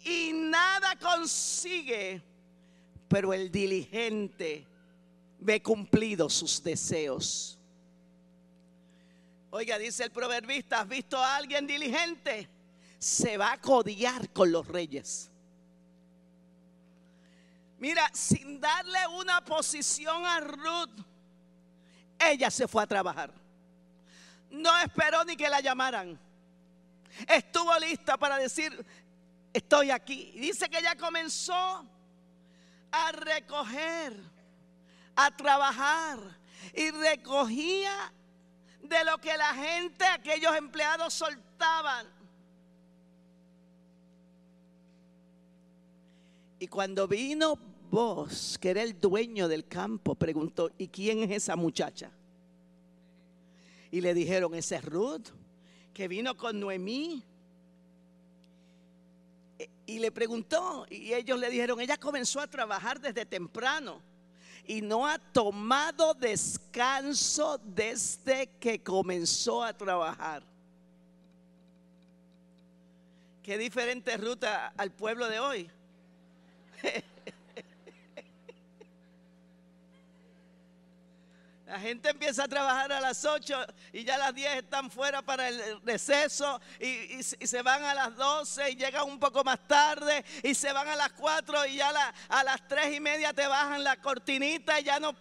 y 0.04 0.32
nada 0.34 0.96
consigue, 0.96 2.22
pero 3.08 3.32
el 3.32 3.50
diligente 3.50 4.66
ve 5.38 5.62
cumplidos 5.62 6.34
sus 6.34 6.62
deseos. 6.62 7.58
Oiga, 9.50 9.78
dice 9.78 10.04
el 10.04 10.10
proverbista, 10.10 10.80
¿has 10.80 10.88
visto 10.88 11.16
a 11.16 11.36
alguien 11.36 11.66
diligente? 11.66 12.48
se 12.98 13.36
va 13.36 13.52
a 13.52 13.60
codiar 13.60 14.30
con 14.30 14.50
los 14.50 14.66
reyes. 14.66 15.30
Mira, 17.78 18.10
sin 18.12 18.60
darle 18.60 19.06
una 19.18 19.44
posición 19.44 20.24
a 20.24 20.40
Ruth, 20.40 21.04
ella 22.18 22.50
se 22.50 22.66
fue 22.66 22.82
a 22.82 22.86
trabajar. 22.86 23.32
No 24.50 24.76
esperó 24.78 25.24
ni 25.24 25.36
que 25.36 25.48
la 25.48 25.60
llamaran. 25.60 26.18
Estuvo 27.28 27.78
lista 27.78 28.16
para 28.16 28.38
decir, 28.38 28.84
estoy 29.52 29.90
aquí. 29.90 30.32
Dice 30.36 30.68
que 30.68 30.78
ella 30.78 30.96
comenzó 30.96 31.86
a 32.90 33.12
recoger, 33.12 34.18
a 35.16 35.34
trabajar 35.34 36.18
y 36.74 36.90
recogía 36.90 38.12
de 38.82 39.04
lo 39.04 39.18
que 39.18 39.36
la 39.36 39.54
gente, 39.54 40.04
aquellos 40.04 40.54
empleados 40.54 41.14
soltaban. 41.14 42.06
Y 46.58 46.68
cuando 46.68 47.08
vino 47.08 47.58
vos, 47.90 48.58
que 48.60 48.70
era 48.70 48.82
el 48.82 48.98
dueño 49.00 49.48
del 49.48 49.66
campo, 49.66 50.14
preguntó, 50.14 50.70
¿y 50.78 50.88
quién 50.88 51.22
es 51.22 51.30
esa 51.30 51.56
muchacha? 51.56 52.10
Y 53.90 54.00
le 54.00 54.14
dijeron, 54.14 54.54
esa 54.54 54.76
es 54.76 54.84
Ruth, 54.84 55.28
que 55.92 56.08
vino 56.08 56.36
con 56.36 56.60
Noemí. 56.60 57.24
E, 59.58 59.70
y 59.86 59.98
le 59.98 60.10
preguntó, 60.12 60.86
y 60.90 61.14
ellos 61.14 61.38
le 61.38 61.50
dijeron, 61.50 61.80
ella 61.80 61.96
comenzó 61.96 62.40
a 62.40 62.46
trabajar 62.46 63.00
desde 63.00 63.24
temprano 63.24 64.02
y 64.64 64.80
no 64.82 65.06
ha 65.06 65.18
tomado 65.18 66.14
descanso 66.14 67.58
desde 67.64 68.48
que 68.58 68.82
comenzó 68.82 69.62
a 69.62 69.72
trabajar. 69.72 70.42
Qué 73.42 73.58
diferente 73.58 74.16
ruta 74.16 74.72
al 74.76 74.90
pueblo 74.90 75.28
de 75.28 75.38
hoy. 75.38 75.70
La 81.66 81.80
gente 81.80 82.10
empieza 82.10 82.44
a 82.44 82.48
trabajar 82.48 82.92
a 82.92 83.00
las 83.00 83.24
8 83.24 83.66
y 83.92 84.04
ya 84.04 84.14
a 84.14 84.18
las 84.18 84.34
10 84.36 84.54
están 84.54 84.88
fuera 84.88 85.20
para 85.20 85.48
el 85.48 85.80
receso 85.82 86.60
y, 86.78 87.20
se 87.24 87.60
van 87.62 87.82
a 87.82 87.92
las 87.92 88.14
12 88.14 88.70
y 88.70 88.76
llegan 88.76 89.02
un 89.08 89.18
poco 89.18 89.42
más 89.42 89.58
tarde 89.66 90.24
y 90.44 90.54
se 90.54 90.72
van 90.72 90.86
a 90.86 90.94
las 90.94 91.10
4 91.14 91.66
y 91.66 91.76
ya 91.76 91.92
a 92.28 92.44
las 92.44 92.68
3 92.68 92.94
y 92.94 93.00
media 93.00 93.32
te 93.32 93.48
bajan 93.48 93.82
la 93.82 93.96
cortinita 93.96 94.78
y 94.78 94.84
ya 94.84 95.00
no... 95.00 95.16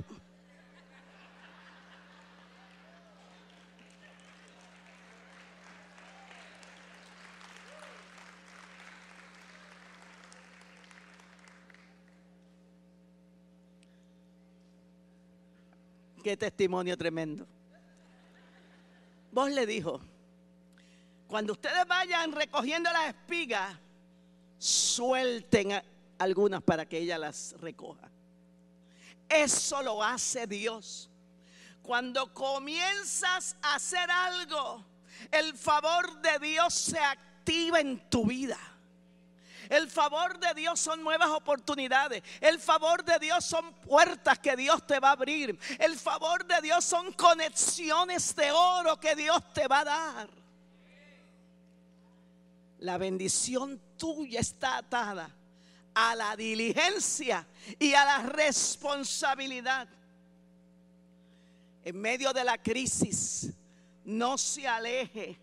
Qué 16.25 16.35
testimonio 16.35 16.97
tremendo. 16.97 17.45
Vos 19.31 19.51
le 19.51 19.67
dijo, 19.67 20.01
cuando 21.27 21.53
ustedes 21.53 21.85
vayan 21.85 22.31
recogiendo 22.31 22.91
las 22.91 23.09
espigas, 23.09 23.77
suelten 24.57 25.79
algunas 26.17 26.63
para 26.63 26.87
que 26.87 26.97
ella 26.97 27.19
las 27.19 27.53
recoja. 27.59 28.09
Eso 29.29 29.83
lo 29.83 30.01
hace 30.01 30.47
Dios. 30.47 31.11
Cuando 31.83 32.33
comienzas 32.33 33.55
a 33.61 33.75
hacer 33.75 34.09
algo, 34.09 34.83
el 35.29 35.53
favor 35.55 36.23
de 36.23 36.39
Dios 36.39 36.73
se 36.73 36.97
activa 36.97 37.79
en 37.79 38.09
tu 38.09 38.25
vida. 38.25 38.57
El 39.69 39.89
favor 39.89 40.39
de 40.39 40.53
Dios 40.53 40.79
son 40.79 41.03
nuevas 41.03 41.29
oportunidades. 41.29 42.23
El 42.41 42.59
favor 42.59 43.03
de 43.03 43.17
Dios 43.19 43.45
son 43.45 43.73
puertas 43.73 44.39
que 44.39 44.55
Dios 44.55 44.85
te 44.85 44.99
va 44.99 45.09
a 45.09 45.13
abrir. 45.13 45.57
El 45.79 45.97
favor 45.97 46.45
de 46.45 46.61
Dios 46.61 46.83
son 46.83 47.11
conexiones 47.13 48.35
de 48.35 48.51
oro 48.51 48.99
que 48.99 49.15
Dios 49.15 49.41
te 49.53 49.67
va 49.67 49.79
a 49.79 49.85
dar. 49.85 50.29
La 52.79 52.97
bendición 52.97 53.81
tuya 53.97 54.39
está 54.39 54.77
atada 54.77 55.33
a 55.93 56.13
la 56.15 56.35
diligencia 56.35 57.47
y 57.79 57.93
a 57.93 58.05
la 58.05 58.23
responsabilidad. 58.23 59.87
En 61.83 61.99
medio 61.99 62.33
de 62.33 62.43
la 62.43 62.57
crisis, 62.61 63.51
no 64.03 64.37
se 64.37 64.67
aleje, 64.67 65.39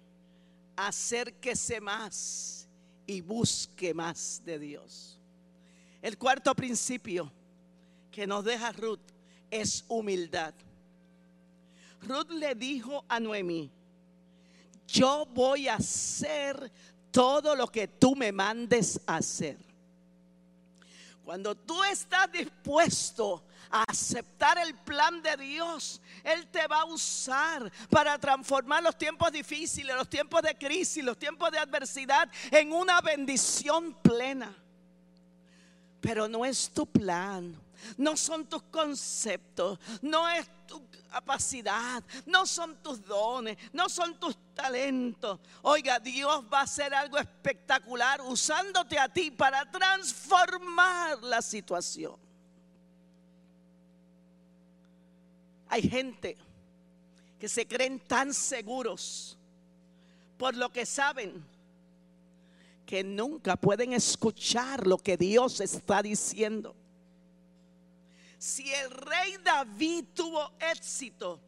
acérquese 0.77 1.81
más 1.81 2.62
y 3.07 3.21
busque 3.21 3.95
más 3.95 4.43
de 4.45 4.59
Dios. 4.59 5.19
El 6.01 6.19
cuarto 6.19 6.55
principio 6.55 7.31
que 8.11 8.27
nos 8.27 8.45
deja 8.45 8.73
Ruth 8.73 9.01
es 9.51 9.85
humildad. 9.89 10.55
Ruth 12.03 12.31
le 12.31 12.55
dijo 12.55 13.05
a 13.09 13.21
Noemí, 13.21 13.71
yo 14.87 15.27
voy 15.27 15.69
a 15.69 15.77
hacer 15.77 16.71
todo 17.11 17.55
lo 17.55 17.69
que 17.69 17.87
tú 17.87 18.17
me 18.17 18.33
mandes 18.33 19.01
hacer. 19.07 19.57
Cuando 21.25 21.55
tú 21.55 21.83
estás 21.85 22.31
dispuesto 22.33 23.45
aceptar 23.73 24.59
el 24.59 24.75
plan 24.75 25.23
de 25.23 25.37
Dios, 25.37 26.01
Él 26.23 26.47
te 26.49 26.67
va 26.67 26.83
a 26.83 26.85
usar 26.85 27.73
para 27.89 28.19
transformar 28.19 28.83
los 28.83 28.97
tiempos 28.97 29.33
difíciles, 29.33 29.97
los 29.97 30.09
tiempos 30.09 30.43
de 30.43 30.55
crisis, 30.57 31.03
los 31.03 31.19
tiempos 31.19 31.51
de 31.51 31.59
adversidad 31.59 32.31
en 32.51 32.73
una 32.73 33.01
bendición 33.01 33.95
plena. 34.03 34.55
Pero 36.01 36.29
no 36.29 36.45
es 36.45 36.71
tu 36.71 36.87
plan, 36.87 37.57
no 37.97 38.17
son 38.17 38.47
tus 38.47 38.63
conceptos, 38.65 39.79
no 40.03 40.29
es 40.29 40.49
tu 40.67 40.85
capacidad, 41.11 42.03
no 42.27 42.45
son 42.47 42.77
tus 42.83 43.05
dones, 43.05 43.57
no 43.73 43.89
son 43.89 44.19
tus 44.19 44.37
talentos. 44.55 45.39
Oiga, 45.63 45.99
Dios 45.99 46.45
va 46.53 46.61
a 46.61 46.65
hacer 46.65 46.93
algo 46.93 47.19
espectacular 47.19 48.21
usándote 48.23 48.99
a 48.99 49.09
ti 49.09 49.31
para 49.31 49.71
transformar 49.71 51.23
la 51.23 51.41
situación. 51.41 52.32
Hay 55.73 55.89
gente 55.89 56.37
que 57.41 57.49
se 57.49 57.67
creen 57.67 57.99
tan 57.99 58.35
seguros 58.35 59.39
por 60.37 60.55
lo 60.55 60.71
que 60.71 60.85
saben 60.85 61.43
que 62.85 63.03
nunca 63.03 63.57
pueden 63.57 63.95
escuchar 63.95 64.87
lo 64.87 64.99
que 64.99 65.17
Dios 65.17 65.63
está 65.63 66.03
diciendo. 66.03 66.77
Si 68.37 68.71
el 68.71 68.91
rey 68.91 69.39
David 69.43 70.05
tuvo 70.13 70.53
éxito, 70.61 71.41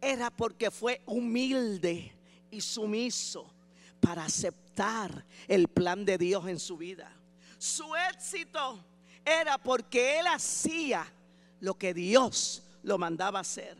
era 0.00 0.30
porque 0.30 0.70
fue 0.70 1.02
humilde 1.04 2.14
y 2.50 2.62
sumiso 2.62 3.52
para 4.00 4.24
aceptar 4.24 5.26
el 5.46 5.68
plan 5.68 6.02
de 6.06 6.16
Dios 6.16 6.48
en 6.48 6.58
su 6.58 6.78
vida. 6.78 7.14
Su 7.58 7.94
éxito 7.94 8.82
era 9.22 9.58
porque 9.58 10.18
él 10.18 10.28
hacía 10.28 11.06
lo 11.60 11.74
que 11.74 11.92
Dios 11.92 12.62
lo 12.86 12.96
mandaba 12.98 13.40
hacer. 13.40 13.76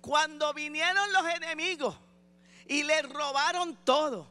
Cuando 0.00 0.54
vinieron 0.54 1.12
los 1.12 1.26
enemigos 1.34 1.96
y 2.66 2.84
le 2.84 3.02
robaron 3.02 3.76
todo, 3.84 4.28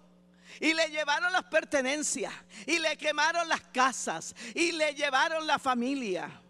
y 0.62 0.74
le 0.74 0.88
llevaron 0.88 1.32
las 1.34 1.44
pertenencias, 1.44 2.34
y 2.66 2.80
le 2.80 2.98
quemaron 2.98 3.48
las 3.48 3.62
casas, 3.62 4.34
y 4.56 4.72
le 4.72 4.94
llevaron 4.94 5.46
la 5.46 5.60
familia, 5.60 6.42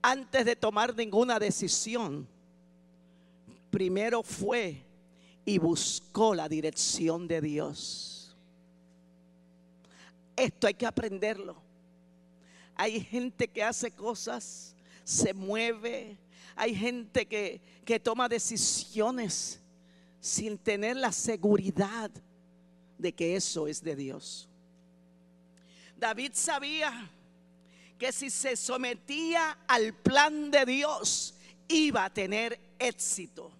antes 0.00 0.46
de 0.46 0.56
tomar 0.56 0.96
ninguna 0.96 1.38
decisión, 1.38 2.26
primero 3.70 4.22
fue 4.22 4.86
y 5.44 5.58
buscó 5.58 6.36
la 6.36 6.48
dirección 6.48 7.26
de 7.26 7.40
Dios. 7.40 8.36
Esto 10.36 10.68
hay 10.68 10.74
que 10.74 10.86
aprenderlo. 10.86 11.60
Hay 12.76 13.00
gente 13.00 13.48
que 13.48 13.62
hace 13.62 13.90
cosas, 13.90 14.74
se 15.10 15.34
mueve, 15.34 16.16
hay 16.54 16.72
gente 16.72 17.26
que, 17.26 17.60
que 17.84 17.98
toma 17.98 18.28
decisiones 18.28 19.60
sin 20.20 20.56
tener 20.56 20.96
la 20.96 21.10
seguridad 21.10 22.10
de 22.96 23.12
que 23.12 23.34
eso 23.34 23.66
es 23.66 23.82
de 23.82 23.96
Dios. 23.96 24.48
David 25.96 26.30
sabía 26.34 27.10
que 27.98 28.12
si 28.12 28.30
se 28.30 28.54
sometía 28.54 29.58
al 29.66 29.94
plan 29.94 30.52
de 30.52 30.64
Dios, 30.64 31.34
iba 31.66 32.04
a 32.04 32.14
tener 32.14 32.60
éxito. 32.78 33.50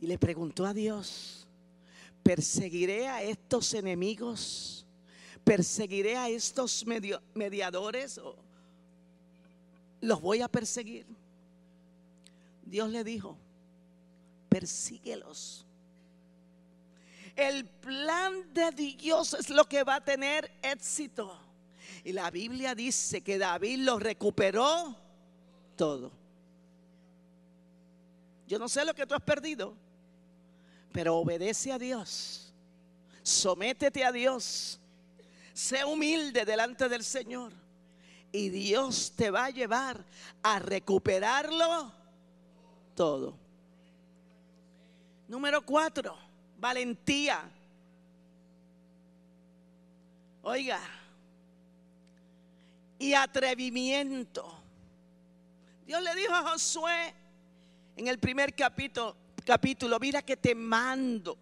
Y 0.00 0.06
le 0.08 0.18
preguntó 0.18 0.66
a 0.66 0.74
Dios, 0.74 1.46
¿perseguiré 2.24 3.06
a 3.06 3.22
estos 3.22 3.72
enemigos? 3.72 4.84
¿Perseguiré 5.44 6.16
a 6.16 6.28
estos 6.28 6.84
mediadores? 7.34 8.20
¿Los 10.00 10.20
voy 10.20 10.40
a 10.40 10.48
perseguir? 10.48 11.06
Dios 12.62 12.88
le 12.90 13.04
dijo, 13.04 13.36
persíguelos. 14.48 15.66
El 17.36 17.66
plan 17.66 18.52
de 18.52 18.70
Dios 18.72 19.34
es 19.34 19.50
lo 19.50 19.64
que 19.64 19.82
va 19.82 19.96
a 19.96 20.04
tener 20.04 20.50
éxito. 20.62 21.38
Y 22.04 22.12
la 22.12 22.30
Biblia 22.30 22.74
dice 22.74 23.22
que 23.22 23.38
David 23.38 23.78
lo 23.80 23.98
recuperó 23.98 24.96
todo. 25.76 26.12
Yo 28.46 28.58
no 28.58 28.68
sé 28.68 28.84
lo 28.84 28.94
que 28.94 29.06
tú 29.06 29.14
has 29.14 29.22
perdido, 29.22 29.76
pero 30.92 31.16
obedece 31.16 31.72
a 31.72 31.78
Dios. 31.78 32.52
Sométete 33.22 34.04
a 34.04 34.12
Dios. 34.12 34.80
Sé 35.52 35.84
humilde 35.84 36.44
delante 36.44 36.88
del 36.88 37.04
Señor. 37.04 37.52
Y 38.32 38.48
Dios 38.48 39.12
te 39.16 39.30
va 39.30 39.46
a 39.46 39.50
llevar 39.50 40.04
a 40.42 40.58
recuperarlo 40.58 41.92
todo. 42.94 43.36
Número 45.28 45.64
cuatro, 45.64 46.16
valentía. 46.58 47.42
Oiga, 50.42 50.80
y 52.98 53.14
atrevimiento. 53.14 54.58
Dios 55.86 56.02
le 56.02 56.14
dijo 56.14 56.32
a 56.32 56.50
Josué 56.50 57.14
en 57.96 58.08
el 58.08 58.18
primer 58.18 58.54
capítulo, 58.54 59.16
capítulo, 59.44 59.98
mira 59.98 60.22
que 60.22 60.36
te 60.36 60.54
mando 60.54 61.36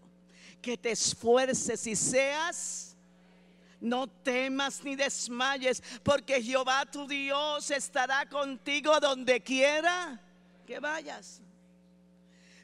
que 0.60 0.76
te 0.76 0.90
esfuerces 0.90 1.86
y 1.86 1.96
seas, 1.96 2.87
no 3.80 4.06
temas 4.06 4.82
ni 4.84 4.96
desmayes, 4.96 5.82
porque 6.02 6.42
Jehová 6.42 6.84
tu 6.86 7.06
Dios 7.06 7.70
estará 7.70 8.28
contigo 8.28 8.98
donde 9.00 9.40
quiera 9.42 10.20
que 10.66 10.78
vayas. 10.80 11.40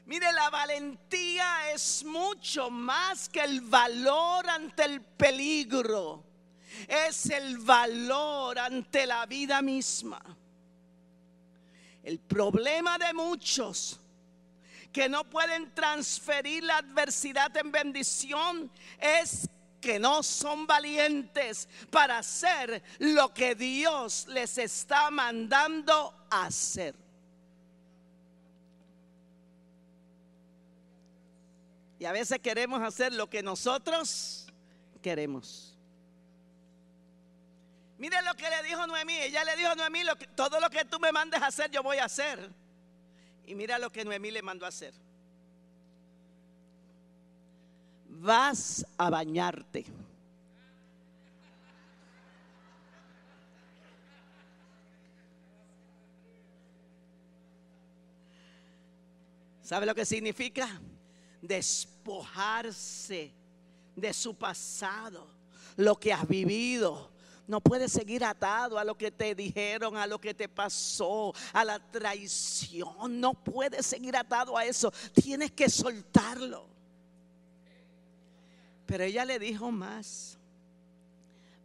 Mire, 0.05 0.31
la 0.33 0.49
valentía 0.51 1.71
es 1.71 2.03
mucho 2.03 2.69
más 2.69 3.27
que 3.27 3.41
el 3.41 3.61
valor 3.61 4.47
ante 4.47 4.83
el 4.83 5.01
peligro. 5.01 6.23
Es 6.87 7.29
el 7.29 7.57
valor 7.59 8.59
ante 8.59 9.07
la 9.07 9.25
vida 9.25 9.61
misma. 9.61 10.21
El 12.03 12.19
problema 12.19 12.99
de 12.99 13.13
muchos 13.13 13.99
que 14.91 15.09
no 15.09 15.23
pueden 15.23 15.73
transferir 15.73 16.63
la 16.63 16.77
adversidad 16.77 17.55
en 17.57 17.71
bendición 17.71 18.71
es 18.99 19.49
que 19.85 19.99
no 19.99 20.23
son 20.23 20.65
valientes 20.65 21.69
para 21.91 22.17
hacer 22.17 22.81
lo 22.97 23.31
que 23.31 23.53
Dios 23.53 24.25
les 24.29 24.57
está 24.57 25.11
mandando 25.11 26.25
hacer. 26.31 26.95
Y 31.99 32.05
a 32.05 32.11
veces 32.11 32.39
queremos 32.39 32.81
hacer 32.81 33.13
lo 33.13 33.29
que 33.29 33.43
nosotros 33.43 34.47
queremos. 35.03 35.77
Mire 37.99 38.23
lo 38.23 38.33
que 38.33 38.49
le 38.49 38.63
dijo 38.63 38.87
Noemí. 38.87 39.13
Ella 39.13 39.43
le 39.43 39.55
dijo 39.55 39.69
a 39.69 39.75
Noemí, 39.75 40.01
todo 40.35 40.59
lo 40.59 40.69
que 40.71 40.83
tú 40.85 40.99
me 40.99 41.11
mandes 41.11 41.39
a 41.43 41.47
hacer, 41.47 41.69
yo 41.69 41.83
voy 41.83 41.97
a 41.97 42.05
hacer. 42.05 42.49
Y 43.45 43.53
mira 43.53 43.77
lo 43.77 43.91
que 43.91 44.03
Noemí 44.03 44.31
le 44.31 44.41
mandó 44.41 44.65
a 44.65 44.69
hacer. 44.69 45.04
Vas 48.17 48.85
a 48.97 49.09
bañarte. 49.09 49.85
¿Sabe 59.61 59.85
lo 59.85 59.95
que 59.95 60.05
significa? 60.05 60.79
Despojarse 61.41 63.33
de 63.95 64.13
su 64.13 64.35
pasado, 64.35 65.27
lo 65.77 65.99
que 65.99 66.13
has 66.13 66.27
vivido, 66.27 67.11
no 67.47 67.61
puedes 67.61 67.91
seguir 67.91 68.23
atado 68.23 68.79
a 68.79 68.83
lo 68.83 68.97
que 68.97 69.11
te 69.11 69.35
dijeron, 69.35 69.97
a 69.97 70.07
lo 70.07 70.19
que 70.19 70.33
te 70.33 70.49
pasó, 70.49 71.33
a 71.53 71.63
la 71.63 71.79
traición. 71.79 73.19
No 73.19 73.33
puedes 73.33 73.85
seguir 73.85 74.15
atado 74.15 74.57
a 74.57 74.65
eso. 74.65 74.91
Tienes 75.13 75.51
que 75.51 75.69
soltarlo. 75.69 76.74
Pero 78.85 79.03
ella 79.03 79.25
le 79.25 79.39
dijo 79.39 79.71
más. 79.71 80.37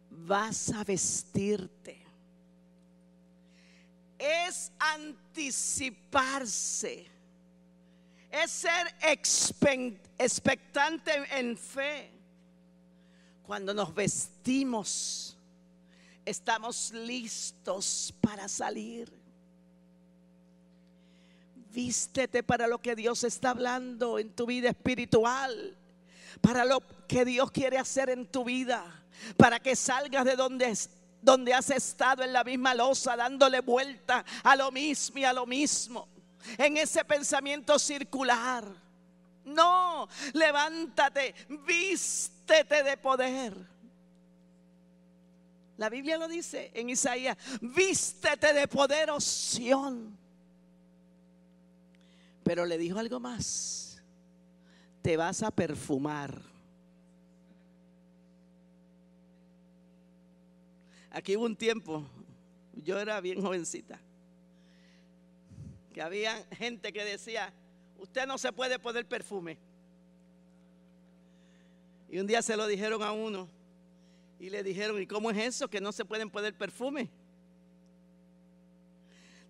Vas 0.09 0.71
a 0.71 0.83
vestirte. 0.83 2.03
Es 4.17 4.71
anticiparse. 4.79 7.05
Es 8.29 8.51
ser 8.51 8.93
expectante 10.17 11.11
en 11.37 11.55
fe. 11.57 12.11
Cuando 13.43 13.73
nos 13.73 13.93
vestimos 13.93 15.37
estamos 16.25 16.91
listos 16.91 18.13
para 18.21 18.47
salir. 18.47 19.11
Vístete 21.73 22.43
para 22.43 22.67
lo 22.67 22.79
que 22.79 22.95
Dios 22.95 23.23
está 23.23 23.51
hablando 23.51 24.19
en 24.19 24.31
tu 24.31 24.45
vida 24.45 24.69
espiritual, 24.69 25.77
para 26.41 26.65
lo 26.65 26.81
que 27.07 27.23
Dios 27.23 27.51
quiere 27.51 27.77
hacer 27.77 28.09
en 28.09 28.25
tu 28.25 28.43
vida, 28.43 28.83
para 29.37 29.59
que 29.59 29.75
salgas 29.75 30.25
de 30.25 30.35
donde, 30.35 30.75
donde 31.21 31.53
has 31.53 31.69
estado 31.69 32.23
en 32.23 32.33
la 32.33 32.43
misma 32.43 32.73
losa, 32.73 33.15
dándole 33.15 33.61
vuelta 33.61 34.25
a 34.43 34.55
lo 34.55 34.71
mismo 34.71 35.19
y 35.19 35.23
a 35.23 35.33
lo 35.33 35.45
mismo, 35.45 36.07
en 36.57 36.77
ese 36.77 37.05
pensamiento 37.05 37.77
circular. 37.77 38.65
No, 39.45 40.07
levántate, 40.33 41.33
vístete 41.65 42.83
de 42.83 42.97
poder. 42.97 43.71
La 45.77 45.89
Biblia 45.89 46.17
lo 46.17 46.27
dice 46.27 46.71
en 46.75 46.91
Isaías, 46.91 47.35
vístete 47.59 48.53
de 48.53 48.67
poder, 48.67 49.09
oh 49.09 49.17
Pero 52.43 52.65
le 52.67 52.77
dijo 52.77 52.99
algo 52.99 53.19
más, 53.19 53.90
te 55.01 55.17
vas 55.17 55.43
a 55.43 55.51
perfumar. 55.51 56.41
Aquí 61.09 61.35
hubo 61.35 61.45
un 61.45 61.55
tiempo, 61.55 62.05
yo 62.73 62.99
era 62.99 63.19
bien 63.19 63.41
jovencita, 63.41 63.99
que 65.93 66.01
había 66.01 66.41
gente 66.51 66.93
que 66.93 67.03
decía, 67.03 67.53
usted 67.97 68.25
no 68.25 68.37
se 68.37 68.53
puede 68.53 68.79
poner 68.79 69.05
perfume. 69.05 69.57
Y 72.09 72.19
un 72.19 72.27
día 72.27 72.41
se 72.41 72.55
lo 72.55 72.67
dijeron 72.67 73.03
a 73.03 73.11
uno 73.11 73.49
y 74.39 74.49
le 74.49 74.63
dijeron, 74.63 75.01
¿y 75.01 75.07
cómo 75.07 75.31
es 75.31 75.37
eso? 75.37 75.69
Que 75.69 75.81
no 75.81 75.91
se 75.91 76.05
pueden 76.05 76.29
poner 76.29 76.57
perfume. 76.57 77.09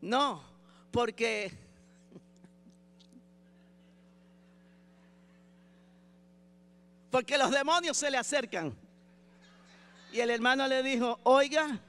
No, 0.01 0.43
porque 0.91 1.51
porque 7.11 7.37
los 7.37 7.51
demonios 7.51 7.97
se 7.97 8.09
le 8.09 8.17
acercan. 8.17 8.73
Y 10.11 10.21
el 10.21 10.29
hermano 10.29 10.67
le 10.67 10.81
dijo, 10.81 11.19
oiga, 11.23 11.79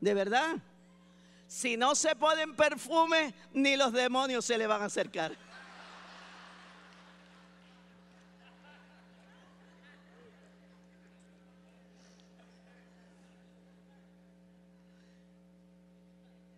de 0.00 0.14
verdad, 0.14 0.56
si 1.48 1.76
no 1.76 1.94
se 1.94 2.14
ponen 2.16 2.54
perfume, 2.54 3.34
ni 3.52 3.76
los 3.76 3.92
demonios 3.92 4.44
se 4.44 4.56
le 4.56 4.66
van 4.66 4.82
a 4.82 4.86
acercar. 4.86 5.36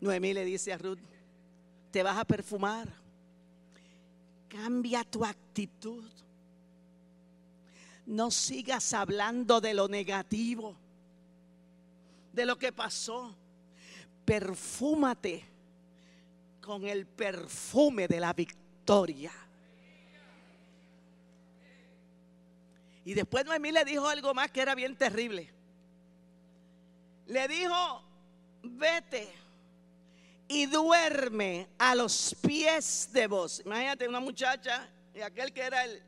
Noemí 0.01 0.33
le 0.33 0.44
dice 0.44 0.72
a 0.72 0.79
Ruth, 0.79 1.01
te 1.90 2.03
vas 2.03 2.16
a 2.16 2.24
perfumar. 2.24 2.87
Cambia 4.48 5.05
tu 5.05 5.24
actitud. 5.24 6.05
No 8.08 8.30
sigas 8.30 8.94
hablando 8.94 9.60
de 9.60 9.74
lo 9.74 9.86
negativo, 9.86 10.74
de 12.32 12.46
lo 12.46 12.56
que 12.56 12.72
pasó. 12.72 13.36
Perfúmate 14.24 15.44
con 16.62 16.86
el 16.86 17.06
perfume 17.06 18.08
de 18.08 18.18
la 18.18 18.32
victoria. 18.32 19.30
Y 23.04 23.12
después 23.12 23.44
Noemí 23.44 23.72
le 23.72 23.84
dijo 23.84 24.08
algo 24.08 24.32
más 24.32 24.50
que 24.50 24.62
era 24.62 24.74
bien 24.74 24.96
terrible. 24.96 25.52
Le 27.26 27.46
dijo, 27.46 28.02
vete 28.62 29.30
y 30.48 30.64
duerme 30.64 31.68
a 31.76 31.94
los 31.94 32.34
pies 32.40 33.10
de 33.12 33.26
vos. 33.26 33.60
Imagínate 33.66 34.08
una 34.08 34.20
muchacha 34.20 34.88
y 35.14 35.20
aquel 35.20 35.52
que 35.52 35.60
era 35.60 35.84
el, 35.84 36.02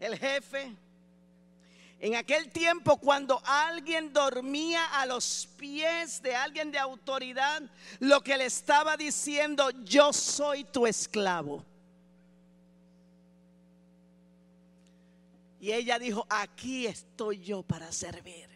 el 0.00 0.18
jefe. 0.18 0.74
En 2.00 2.16
aquel 2.16 2.50
tiempo 2.50 2.98
cuando 2.98 3.40
alguien 3.44 4.12
dormía 4.12 4.84
a 5.00 5.06
los 5.06 5.48
pies 5.56 6.20
de 6.20 6.34
alguien 6.34 6.70
de 6.70 6.78
autoridad, 6.78 7.62
lo 8.00 8.20
que 8.20 8.36
le 8.36 8.44
estaba 8.46 8.96
diciendo, 8.96 9.70
yo 9.84 10.12
soy 10.12 10.64
tu 10.64 10.86
esclavo. 10.86 11.64
Y 15.60 15.72
ella 15.72 15.98
dijo, 15.98 16.26
aquí 16.28 16.86
estoy 16.86 17.40
yo 17.40 17.62
para 17.62 17.90
servir. 17.90 18.50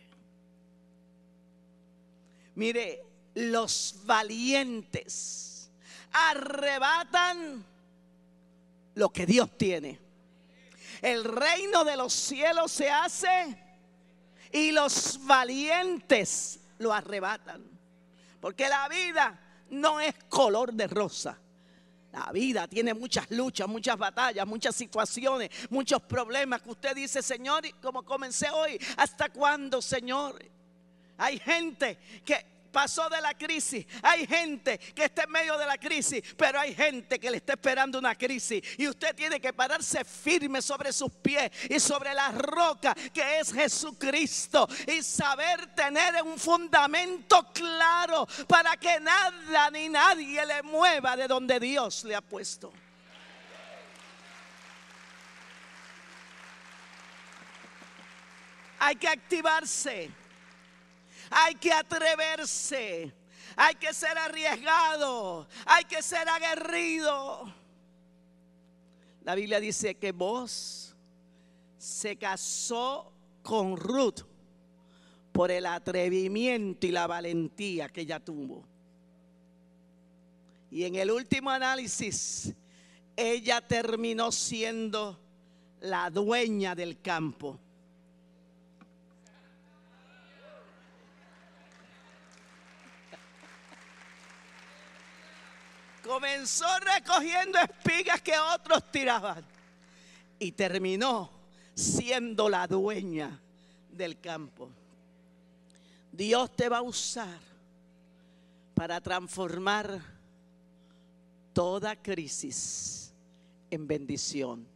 Mire, 2.55 3.03
los 3.35 4.01
valientes 4.05 5.71
arrebatan 6.13 7.65
lo 8.95 9.09
que 9.09 9.25
Dios 9.25 9.57
tiene. 9.57 10.08
El 11.03 11.25
reino 11.25 11.85
de 11.85 11.97
los 11.97 12.13
cielos 12.13 12.73
se 12.73 12.91
hace 12.91 13.57
y 14.53 14.73
los 14.73 15.19
valientes 15.27 16.61
lo 16.79 16.93
arrebatan. 16.93 17.63
Porque 18.41 18.69
la 18.69 18.89
vida 18.89 19.39
no 19.71 20.01
es 20.01 20.15
color 20.29 20.73
de 20.73 20.87
rosa. 20.87 21.39
La 22.13 22.33
vida 22.33 22.67
tiene 22.67 22.95
muchas 22.95 23.31
luchas, 23.31 23.69
muchas 23.69 23.97
batallas, 23.97 24.47
muchas 24.47 24.75
situaciones, 24.75 25.51
muchos 25.71 26.01
problemas 26.03 26.63
que 26.63 26.71
usted 26.71 26.95
dice, 26.95 27.23
Señor, 27.23 27.63
como 27.83 28.03
comencé 28.03 28.49
hoy, 28.51 28.81
¿hasta 28.97 29.29
cuándo, 29.29 29.83
Señor? 29.83 30.43
Hay 31.19 31.39
gente 31.39 31.99
que 32.25 32.58
pasó 32.71 33.09
de 33.09 33.21
la 33.21 33.35
crisis. 33.35 33.87
Hay 34.03 34.27
gente 34.27 34.79
que 34.79 35.05
está 35.05 35.25
en 35.25 35.31
medio 35.31 35.57
de 35.59 35.67
la 35.67 35.79
crisis, 35.79 36.23
pero 36.37 36.61
hay 36.61 36.75
gente 36.75 37.19
que 37.19 37.31
le 37.31 37.39
está 37.39 37.55
esperando 37.55 37.99
una 37.99 38.15
crisis. 38.15 38.63
Y 38.79 38.89
usted 38.89 39.15
tiene 39.15 39.41
que 39.41 39.53
pararse 39.53 40.05
firme 40.05 40.63
sobre 40.63 40.93
sus 40.93 41.13
pies 41.13 41.51
y 41.69 41.81
sobre 41.81 42.15
la 42.15 42.31
roca 42.33 42.95
que 43.13 43.41
es 43.41 43.53
Jesucristo. 43.53 44.69
Y 44.87 45.03
saber 45.03 45.75
tener 45.75 46.23
un 46.23 46.39
fundamento 46.39 47.53
claro 47.53 48.27
para 48.47 48.77
que 48.77 49.01
nada 49.01 49.71
ni 49.71 49.89
nadie 49.89 50.45
le 50.45 50.63
mueva 50.63 51.17
de 51.17 51.27
donde 51.27 51.59
Dios 51.61 52.05
le 52.05 52.15
ha 52.15 52.21
puesto. 52.21 52.73
Hay 58.79 58.97
que 58.97 59.09
activarse. 59.09 60.11
Hay 61.31 61.55
que 61.55 61.73
atreverse. 61.73 63.13
Hay 63.57 63.75
que 63.75 63.93
ser 63.93 64.17
arriesgado. 64.17 65.49
Hay 65.67 65.85
que 65.85 66.03
ser 66.03 66.29
aguerrido. 66.29 67.53
La 69.23 69.35
Biblia 69.35 69.61
dice 69.61 69.97
que 69.97 70.13
vos 70.13 70.97
se 71.77 72.17
casó 72.17 73.13
con 73.43 73.77
Ruth 73.77 74.21
por 75.33 75.51
el 75.51 75.67
atrevimiento 75.67 76.87
y 76.87 76.91
la 76.91 77.07
valentía 77.07 77.89
que 77.89 78.01
ella 78.03 78.21
tuvo. 78.21 78.67
Y 80.71 80.85
en 80.85 80.97
el 80.97 81.11
último 81.11 81.51
análisis, 81.51 82.53
ella 83.17 83.61
terminó 83.61 84.31
siendo 84.33 85.19
la 85.81 86.11
dueña 86.11 86.75
del 86.75 87.01
campo. 87.01 87.59
Comenzó 96.09 96.65
recogiendo 96.81 97.59
espigas 97.59 98.23
que 98.23 98.33
otros 98.39 98.91
tiraban 98.91 99.45
y 100.39 100.53
terminó 100.53 101.31
siendo 101.75 102.49
la 102.49 102.67
dueña 102.67 103.39
del 103.91 104.19
campo. 104.19 104.71
Dios 106.11 106.57
te 106.57 106.71
va 106.71 106.79
a 106.79 106.83
usar 106.83 107.39
para 108.73 109.03
transformar 109.03 110.01
toda 111.53 111.95
crisis 111.95 113.13
en 113.71 113.87
bendición, 113.87 114.67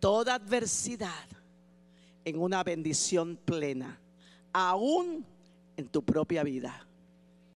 toda 0.00 0.36
adversidad 0.36 1.26
en 2.24 2.38
una 2.38 2.64
bendición 2.64 3.36
plena, 3.36 4.00
aún 4.50 5.26
en 5.76 5.88
tu 5.88 6.02
propia 6.02 6.42
vida. 6.42 6.86